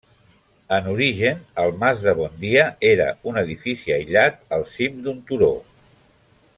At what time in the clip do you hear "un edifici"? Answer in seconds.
3.33-3.93